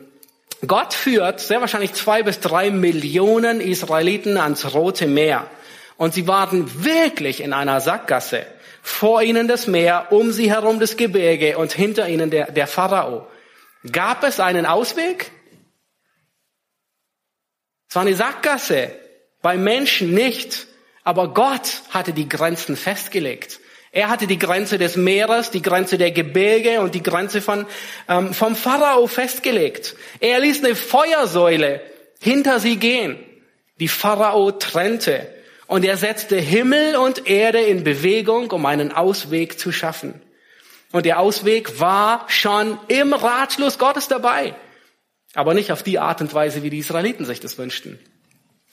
[0.66, 5.50] Gott führt sehr wahrscheinlich zwei bis drei Millionen Israeliten ans Rote Meer.
[5.98, 8.46] Und sie waren wirklich in einer Sackgasse.
[8.82, 13.28] Vor ihnen das Meer, um sie herum das Gebirge und hinter ihnen der, der Pharao.
[13.92, 15.32] Gab es einen Ausweg?
[17.90, 18.92] Es war eine Sackgasse.
[19.42, 20.68] Bei Menschen nicht.
[21.04, 23.60] Aber Gott hatte die Grenzen festgelegt.
[23.92, 27.66] Er hatte die Grenze des Meeres, die Grenze der Gebirge und die Grenze von,
[28.10, 29.96] ähm, vom Pharao festgelegt.
[30.20, 31.82] Er ließ eine Feuersäule
[32.20, 33.18] hinter sie gehen.
[33.80, 35.34] Die Pharao trennte.
[35.68, 40.22] Und er setzte Himmel und Erde in Bewegung, um einen Ausweg zu schaffen.
[40.92, 44.56] Und der Ausweg war schon im Ratschluss Gottes dabei.
[45.34, 48.00] Aber nicht auf die Art und Weise, wie die Israeliten sich das wünschten.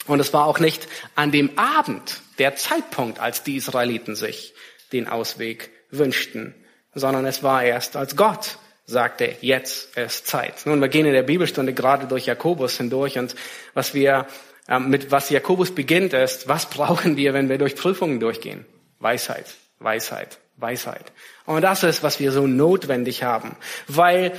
[0.07, 4.53] Und es war auch nicht an dem Abend der Zeitpunkt, als die Israeliten sich
[4.91, 6.55] den Ausweg wünschten,
[6.93, 10.65] sondern es war erst, als Gott sagte, jetzt ist Zeit.
[10.65, 13.35] Nun, wir gehen in der Bibelstunde gerade durch Jakobus hindurch und
[13.73, 14.27] was wir,
[14.67, 18.65] ähm, mit was Jakobus beginnt ist, was brauchen wir, wenn wir durch Prüfungen durchgehen?
[18.99, 19.45] Weisheit,
[19.79, 21.11] Weisheit, Weisheit.
[21.45, 23.55] Und das ist, was wir so notwendig haben,
[23.87, 24.33] weil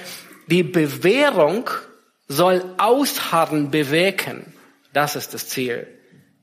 [0.46, 1.68] die Bewährung
[2.28, 4.52] soll Ausharren bewirken.
[4.92, 5.86] Das ist das Ziel.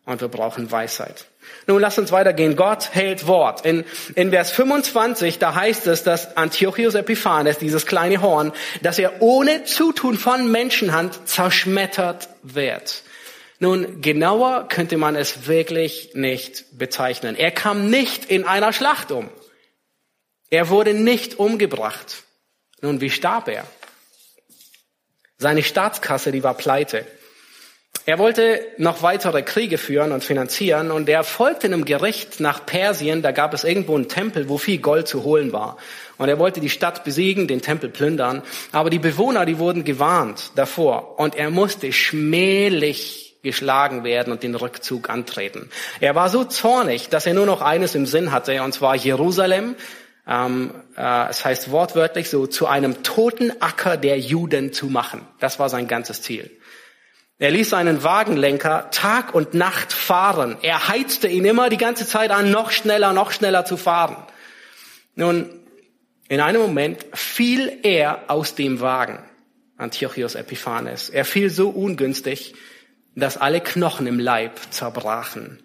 [0.06, 1.26] Und wir brauchen Weisheit.
[1.68, 2.56] Nun lass uns weitergehen.
[2.56, 3.66] Gott hält Wort.
[3.66, 8.52] In, in Vers 25, da heißt es, dass Antiochus Epiphanes, dieses kleine Horn,
[8.82, 13.04] dass er ohne Zutun von Menschenhand zerschmettert wird.
[13.60, 17.36] Nun, genauer könnte man es wirklich nicht bezeichnen.
[17.36, 19.30] Er kam nicht in einer Schlacht um.
[20.50, 22.24] Er wurde nicht umgebracht.
[22.82, 23.66] Nun, wie starb er?
[25.38, 27.08] Seine Staatskasse, die war pleite.
[28.06, 33.22] Er wollte noch weitere Kriege führen und finanzieren und er folgte einem Gericht nach Persien.
[33.22, 35.78] Da gab es irgendwo einen Tempel, wo viel Gold zu holen war.
[36.18, 38.42] Und er wollte die Stadt besiegen, den Tempel plündern.
[38.74, 41.18] Aber die Bewohner, die wurden gewarnt davor.
[41.18, 45.70] Und er musste schmählich geschlagen werden und den Rückzug antreten.
[46.02, 49.76] Er war so zornig, dass er nur noch eines im Sinn hatte, und zwar Jerusalem.
[50.28, 55.22] Ähm, äh, es heißt wortwörtlich so, zu einem toten Acker der Juden zu machen.
[55.40, 56.50] Das war sein ganzes Ziel.
[57.40, 60.58] Er ließ seinen Wagenlenker Tag und Nacht fahren.
[60.62, 64.18] Er heizte ihn immer die ganze Zeit an, noch schneller, noch schneller zu fahren.
[65.16, 65.50] Nun,
[66.30, 69.20] in einem Moment fiel er aus dem Wagen,
[69.78, 71.10] Antiochus Epiphanes.
[71.10, 72.54] Er fiel so ungünstig,
[73.16, 75.62] dass alle Knochen im Leib zerbrachen.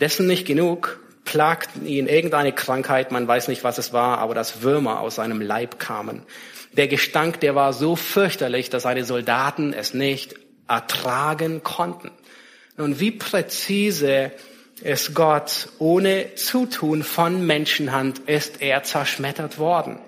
[0.00, 4.62] Dessen nicht genug, plagten ihn irgendeine Krankheit, man weiß nicht, was es war, aber dass
[4.62, 6.22] Würmer aus seinem Leib kamen.
[6.72, 10.36] Der Gestank, der war so fürchterlich, dass seine Soldaten es nicht
[10.68, 12.10] ertragen konnten.
[12.76, 14.32] Nun, wie präzise
[14.82, 19.98] ist Gott, ohne Zutun von Menschenhand ist er zerschmettert worden.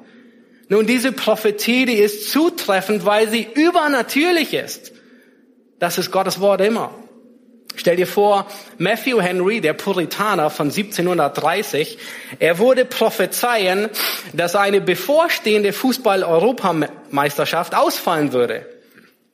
[0.68, 4.92] Nun, diese Prophetie, die ist zutreffend, weil sie übernatürlich ist.
[5.79, 6.92] Das ist Gottes Wort immer.
[7.75, 11.99] Stell dir vor, Matthew Henry, der Puritaner von 1730,
[12.38, 13.88] er wurde prophezeien,
[14.35, 18.66] dass eine bevorstehende Fußball-Europameisterschaft ausfallen würde.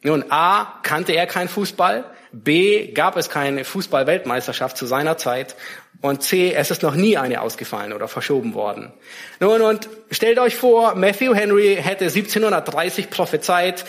[0.04, 2.04] Nun, A, kannte er kein Fußball.
[2.30, 5.56] B, gab es keine Fußball-Weltmeisterschaft zu seiner Zeit.
[6.02, 8.92] Und C, es ist noch nie eine ausgefallen oder verschoben worden.
[9.40, 13.86] Nun, und stellt euch vor, Matthew Henry hätte 1730 prophezeit,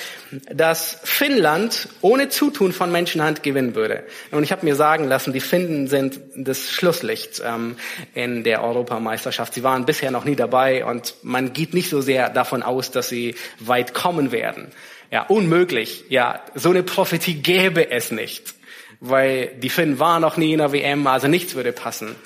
[0.49, 4.06] dass Finnland ohne Zutun von Menschenhand gewinnen würde.
[4.32, 7.75] Und ich habe mir sagen lassen, die Finnen sind das Schlusslicht ähm,
[8.13, 9.54] in der Europameisterschaft.
[9.54, 13.10] Sie waren bisher noch nie dabei und man geht nicht so sehr davon aus, dass
[13.10, 14.71] sie weit kommen werden.
[15.15, 16.04] Ja, unmöglich.
[16.10, 18.54] Ja, so eine Prophetie gäbe es nicht,
[18.99, 22.17] weil die Finnen waren noch nie in der WM, also nichts würde passen.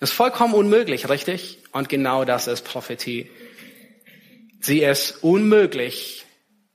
[0.00, 1.58] Das ist vollkommen unmöglich, richtig?
[1.70, 3.30] Und genau das ist Prophetie.
[4.58, 6.26] Sie ist unmöglich,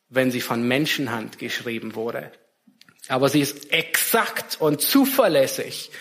[0.08, 2.32] wenn sie von Menschenhand geschrieben wurde.
[3.10, 5.92] Aber sie ist exakt und zuverlässig,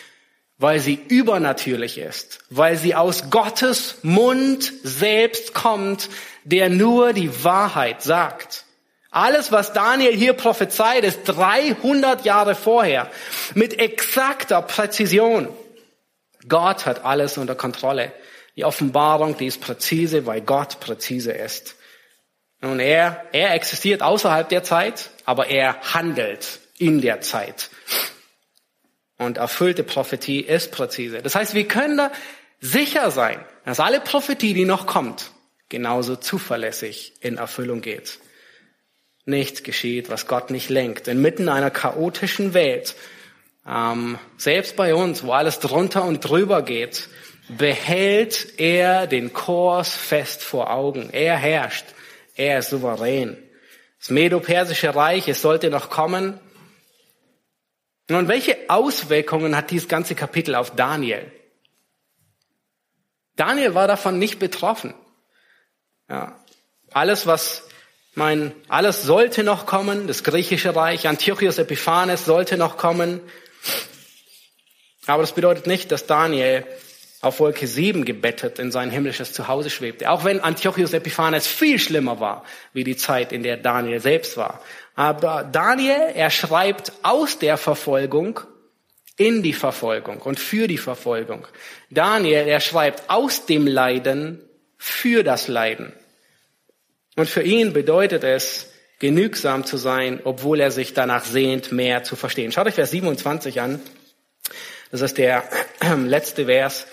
[0.59, 6.11] weil sie übernatürlich ist, weil sie aus Gottes Mund selbst kommt,
[6.44, 8.66] der nur die Wahrheit sagt.
[9.14, 13.11] Alles, was Daniel hier prophezeit, ist 300 Jahre vorher
[13.55, 15.48] mit exakter Präzision.
[16.48, 18.12] Gott hat alles unter Kontrolle.
[18.57, 21.77] Die Offenbarung, die ist präzise, weil Gott präzise ist.
[22.62, 27.68] Und er, er existiert außerhalb der Zeit, aber er handelt in der Zeit.
[29.18, 31.20] Und erfüllte Prophetie ist präzise.
[31.20, 32.12] Das heißt, wir können da
[32.61, 35.33] sicher sein, dass alle Prophetie, die noch kommt,
[35.68, 38.21] genauso zuverlässig in Erfüllung geht.
[39.24, 41.06] Nichts geschieht, was Gott nicht lenkt.
[41.08, 42.96] Inmitten einer chaotischen Welt,
[43.66, 47.08] ähm, selbst bei uns, wo alles drunter und drüber geht,
[47.48, 51.11] behält er den Kurs fest vor Augen.
[51.11, 51.87] Er herrscht.
[52.35, 53.37] Er ist souverän.
[53.98, 56.40] Das Medo-Persische Reich, es sollte noch kommen.
[58.08, 61.30] Nun, welche Auswirkungen hat dieses ganze Kapitel auf Daniel?
[63.37, 64.94] Daniel war davon nicht betroffen.
[66.08, 66.38] Ja,
[66.90, 67.68] alles, was
[68.14, 70.07] mein, alles sollte noch kommen.
[70.07, 73.20] Das griechische Reich, Antiochus Epiphanes sollte noch kommen.
[75.07, 76.64] Aber das bedeutet nicht, dass Daniel
[77.22, 80.11] auf Wolke 7 gebettet in sein himmlisches Zuhause schwebte.
[80.11, 84.61] Auch wenn Antiochus Epiphanes viel schlimmer war, wie die Zeit, in der Daniel selbst war.
[84.94, 88.40] Aber Daniel, er schreibt aus der Verfolgung
[89.16, 91.46] in die Verfolgung und für die Verfolgung.
[91.90, 94.42] Daniel, er schreibt aus dem Leiden
[94.77, 95.92] für das Leiden.
[97.16, 102.16] Und für ihn bedeutet es, genügsam zu sein, obwohl er sich danach sehnt, mehr zu
[102.16, 102.53] verstehen.
[102.53, 103.81] Schaut euch Vers 27 an.
[104.90, 105.42] Das ist der
[106.07, 106.87] letzte Vers.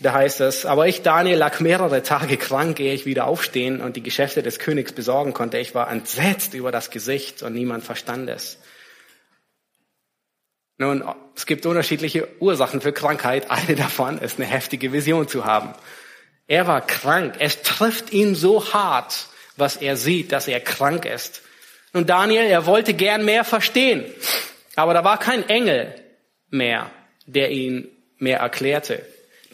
[0.00, 3.96] Da heißt es, aber ich, Daniel, lag mehrere Tage krank, ehe ich wieder aufstehen und
[3.96, 5.58] die Geschäfte des Königs besorgen konnte.
[5.58, 8.58] Ich war entsetzt über das Gesicht und niemand verstand es.
[10.76, 11.02] Nun,
[11.34, 13.50] es gibt unterschiedliche Ursachen für Krankheit.
[13.50, 15.72] Eine davon ist eine heftige Vision zu haben.
[16.46, 17.34] Er war krank.
[17.40, 19.26] Es trifft ihn so hart,
[19.58, 21.42] was er sieht, dass er krank ist.
[21.92, 24.04] Und Daniel, er wollte gern mehr verstehen.
[24.76, 25.94] Aber da war kein Engel
[26.50, 26.90] mehr,
[27.26, 29.04] der ihn mehr erklärte.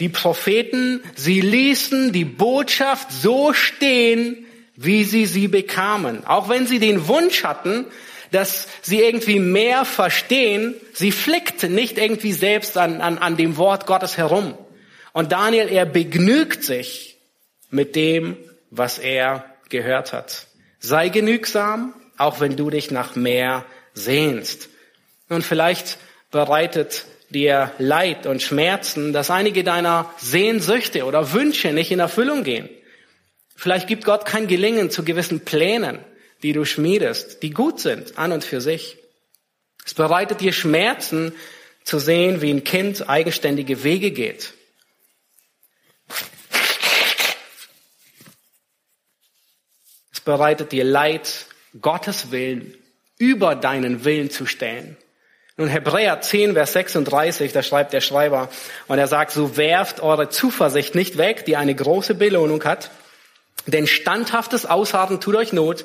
[0.00, 6.26] Die Propheten, sie ließen die Botschaft so stehen, wie sie sie bekamen.
[6.26, 7.86] Auch wenn sie den Wunsch hatten,
[8.32, 13.86] dass sie irgendwie mehr verstehen, sie flickten nicht irgendwie selbst an, an, an dem Wort
[13.86, 14.58] Gottes herum.
[15.12, 17.16] Und Daniel, er begnügt sich
[17.70, 18.36] mit dem,
[18.70, 20.46] was er gehört hat.
[20.78, 24.68] Sei genügsam, auch wenn du dich nach mehr sehnst.
[25.28, 25.98] Und vielleicht
[26.30, 32.68] bereitet dir Leid und Schmerzen, dass einige deiner Sehnsüchte oder Wünsche nicht in Erfüllung gehen.
[33.56, 35.98] Vielleicht gibt Gott kein Gelingen zu gewissen Plänen,
[36.42, 38.98] die du schmiedest, die gut sind an und für sich.
[39.84, 41.32] Es bereitet dir Schmerzen
[41.82, 44.54] zu sehen, wie ein Kind eigenständige Wege geht.
[50.24, 51.46] Bereitet dir Leid,
[51.80, 52.74] Gottes Willen
[53.18, 54.96] über deinen Willen zu stellen.
[55.56, 58.48] Nun Hebräer 10, Vers 36, da schreibt der Schreiber
[58.88, 62.90] und er sagt, so werft eure Zuversicht nicht weg, die eine große Belohnung hat,
[63.66, 65.84] denn standhaftes Ausharren tut euch Not.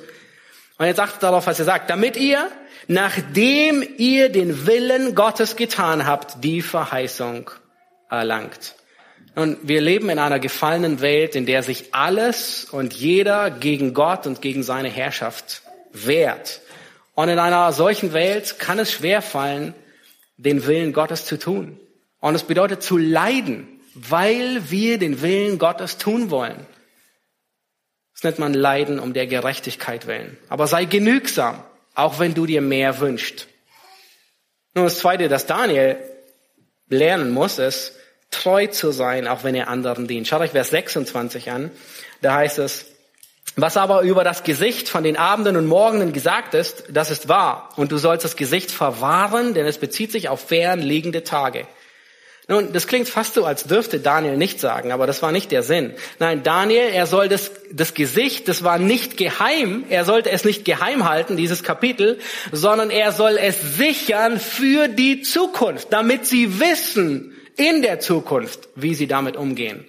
[0.80, 2.50] Und jetzt achtet darauf, was er sagt, damit ihr,
[2.88, 7.52] nachdem ihr den Willen Gottes getan habt, die Verheißung
[8.10, 8.76] erlangt.
[9.40, 14.28] Und wir leben in einer gefallenen Welt, in der sich alles und jeder gegen Gott
[14.28, 15.62] und gegen seine Herrschaft
[15.94, 16.60] wehrt.
[17.16, 19.74] Und in einer solchen Welt kann es schwer fallen,
[20.36, 21.80] den Willen Gottes zu tun.
[22.20, 26.68] Und es bedeutet zu leiden, weil wir den Willen Gottes tun wollen.
[28.12, 30.38] Das nennt man Leiden um der Gerechtigkeit willen.
[30.50, 31.64] Aber sei genügsam,
[31.96, 33.48] auch wenn du dir mehr wünschst.
[34.76, 35.96] Nun, das Zweite, das Daniel
[36.90, 37.94] lernen muss, ist,
[38.32, 40.28] treu zu sein, auch wenn er anderen dient.
[40.28, 41.72] Schaut euch Vers 26 an.
[42.22, 42.86] Da heißt es,
[43.56, 47.70] was aber über das Gesicht von den Abenden und Morgenen gesagt ist, das ist wahr.
[47.76, 51.68] Und du sollst das Gesicht verwahren, denn es bezieht sich auf fern liegende Tage.
[52.48, 55.62] Nun, das klingt fast so, als dürfte Daniel nicht sagen, aber das war nicht der
[55.62, 55.94] Sinn.
[56.18, 60.66] Nein, Daniel, er soll das, das Gesicht, das war nicht geheim, er sollte es nicht
[60.66, 62.18] geheim halten, dieses Kapitel,
[62.52, 68.96] sondern er soll es sichern für die Zukunft, damit sie wissen in der Zukunft, wie
[68.96, 69.86] sie damit umgehen.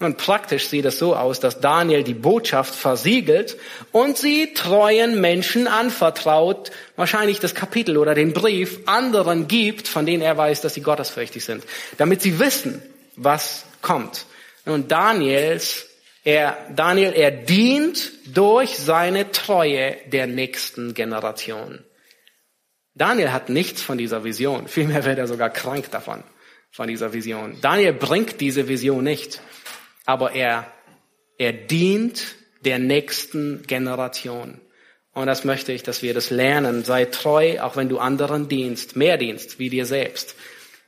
[0.00, 3.56] Und praktisch sieht es so aus, dass Daniel die Botschaft versiegelt
[3.90, 10.22] und sie treuen Menschen anvertraut, wahrscheinlich das Kapitel oder den Brief anderen gibt, von denen
[10.22, 11.64] er weiß, dass sie gottesfürchtig sind,
[11.96, 12.80] damit sie wissen,
[13.16, 14.26] was kommt.
[14.66, 15.88] Und Daniels,
[16.22, 21.84] er, Daniel, er dient durch seine Treue der nächsten Generation.
[22.94, 24.68] Daniel hat nichts von dieser Vision.
[24.68, 26.22] Vielmehr wird er sogar krank davon,
[26.78, 27.58] von dieser Vision.
[27.60, 29.40] Daniel bringt diese Vision nicht
[30.08, 30.72] aber er,
[31.36, 34.58] er dient der nächsten Generation.
[35.12, 36.82] Und das möchte ich, dass wir das lernen.
[36.82, 40.34] Sei treu, auch wenn du anderen dienst, mehr dienst wie dir selbst.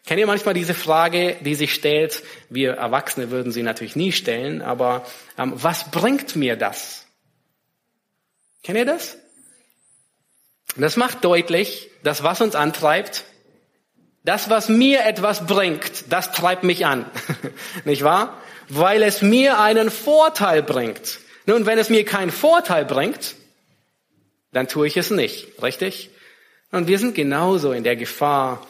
[0.06, 2.22] Kennt ihr manchmal diese Frage, die sich stellt?
[2.48, 5.04] Wir Erwachsene würden sie natürlich nie stellen, aber
[5.36, 7.04] ähm, was bringt mir das?
[8.62, 9.18] Kennt ihr das?
[10.78, 13.26] Das macht deutlich, dass was uns antreibt,
[14.24, 17.06] das, was mir etwas bringt, das treibt mich an.
[17.84, 18.38] Nicht wahr?
[18.70, 21.18] weil es mir einen Vorteil bringt.
[21.46, 23.34] Nun, wenn es mir keinen Vorteil bringt,
[24.52, 26.10] dann tue ich es nicht, richtig?
[26.70, 28.66] Und wir sind genauso in der Gefahr.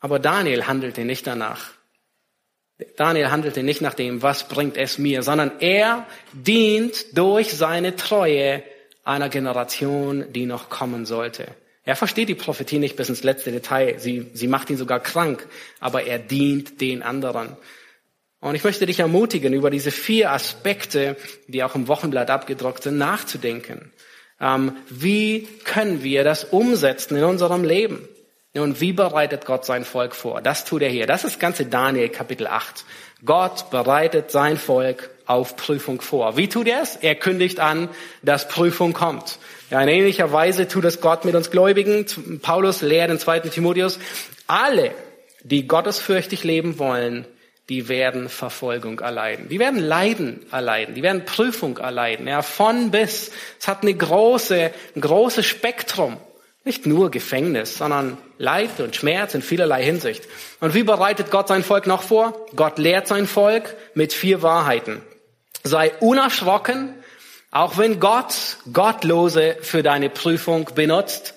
[0.00, 1.72] Aber Daniel handelte nicht danach.
[2.96, 8.62] Daniel handelte nicht nach dem, was bringt es mir, sondern er dient durch seine Treue
[9.04, 11.46] einer Generation, die noch kommen sollte.
[11.84, 13.98] Er versteht die Prophetie nicht bis ins letzte Detail.
[13.98, 15.46] Sie, sie macht ihn sogar krank,
[15.80, 17.56] aber er dient den anderen.
[18.40, 21.16] Und ich möchte dich ermutigen, über diese vier Aspekte,
[21.46, 23.92] die auch im Wochenblatt abgedruckt sind, nachzudenken.
[24.40, 28.08] Ähm, wie können wir das umsetzen in unserem Leben?
[28.54, 30.40] Und wie bereitet Gott sein Volk vor?
[30.40, 31.06] Das tut er hier.
[31.06, 32.84] Das ist das ganze Daniel Kapitel 8.
[33.24, 36.36] Gott bereitet sein Volk auf Prüfung vor.
[36.36, 36.96] Wie tut er es?
[36.96, 37.88] Er kündigt an,
[38.22, 39.38] dass Prüfung kommt.
[39.70, 42.06] Ja, in ähnlicher Weise tut es Gott mit uns Gläubigen.
[42.42, 43.40] Paulus lehrt in 2.
[43.40, 43.98] Timotheus,
[44.46, 44.92] alle,
[45.42, 47.26] die gottesfürchtig leben wollen,
[47.70, 49.48] die werden Verfolgung erleiden.
[49.48, 50.94] Die werden Leiden erleiden.
[50.94, 52.26] Die werden Prüfung erleiden.
[52.26, 53.30] Ja, von bis.
[53.58, 56.18] Es hat eine große, ein großes Spektrum.
[56.64, 60.24] Nicht nur Gefängnis, sondern Leid und Schmerz in vielerlei Hinsicht.
[60.60, 62.46] Und wie bereitet Gott sein Volk noch vor?
[62.56, 65.02] Gott lehrt sein Volk mit vier Wahrheiten.
[65.64, 66.94] Sei unerschrocken,
[67.50, 71.34] auch wenn Gott Gottlose für deine Prüfung benutzt.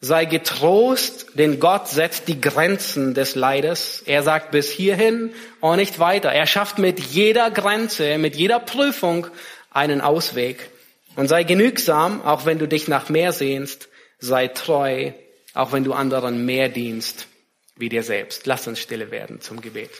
[0.00, 4.02] Sei getrost, denn Gott setzt die Grenzen des Leides.
[4.06, 6.32] Er sagt bis hierhin und nicht weiter.
[6.32, 9.28] Er schafft mit jeder Grenze, mit jeder Prüfung
[9.70, 10.70] einen Ausweg.
[11.14, 13.88] Und sei genügsam, auch wenn du dich nach mehr sehnst
[14.22, 15.12] sei treu,
[15.52, 17.26] auch wenn du anderen mehr dienst
[17.76, 18.46] wie dir selbst.
[18.46, 19.90] Lass uns stille werden zum Gebet.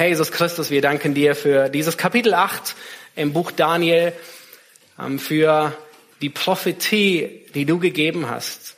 [0.00, 2.74] Herr Jesus Christus, wir danken dir für dieses Kapitel 8
[3.16, 4.14] im Buch Daniel,
[4.98, 5.76] ähm, für
[6.22, 8.76] die Prophetie, die du gegeben hast.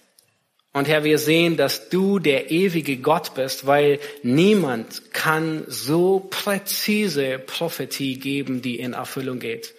[0.72, 7.38] Und Herr, wir sehen, dass du der ewige Gott bist, weil niemand kann so präzise
[7.38, 9.74] Prophetie geben, die in Erfüllung geht.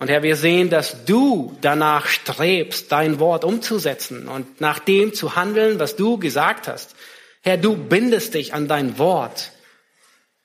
[0.00, 5.36] Und Herr, wir sehen, dass du danach strebst, dein Wort umzusetzen und nach dem zu
[5.36, 6.96] handeln, was du gesagt hast.
[7.40, 9.52] Herr, du bindest dich an dein Wort.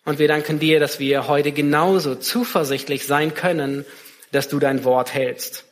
[0.06, 3.86] Und wir danken dir, dass wir heute genauso zuversichtlich sein können,
[4.32, 5.66] dass du dein Wort hältst.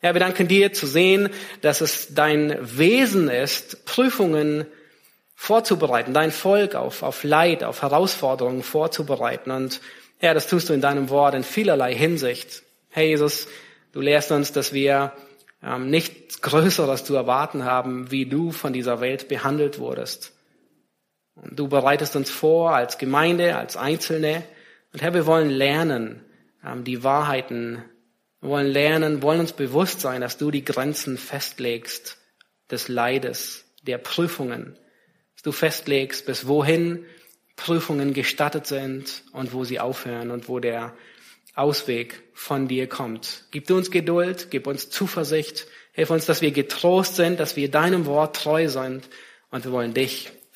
[0.00, 1.28] Herr, wir danken dir zu sehen,
[1.60, 4.64] dass es dein Wesen ist, Prüfungen
[5.34, 9.50] vorzubereiten, dein Volk auf, auf Leid, auf Herausforderungen vorzubereiten.
[9.50, 9.82] Und
[10.18, 12.62] Herr, das tust du in deinem Wort in vielerlei Hinsicht.
[12.88, 13.46] Herr Jesus,
[13.92, 15.12] du lehrst uns, dass wir
[15.62, 20.32] ähm, nichts Größeres zu erwarten haben, wie du von dieser Welt behandelt wurdest.
[21.42, 24.44] Und du bereitest uns vor als Gemeinde, als Einzelne.
[24.92, 26.24] Und Herr, wir wollen lernen,
[26.64, 27.82] ähm, die Wahrheiten,
[28.40, 32.18] wir wollen lernen, wollen uns bewusst sein, dass du die Grenzen festlegst
[32.70, 34.78] des Leides, der Prüfungen,
[35.34, 37.04] dass du festlegst, bis wohin
[37.56, 40.94] Prüfungen gestattet sind und wo sie aufhören und wo der
[41.54, 43.44] Ausweg von dir kommt.
[43.50, 48.06] Gib uns Geduld, gib uns Zuversicht, hilf uns, dass wir getrost sind, dass wir deinem
[48.06, 49.08] Wort treu sind
[49.50, 50.30] und wir wollen dich